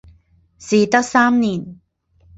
[0.59, 1.79] 嗣德三年。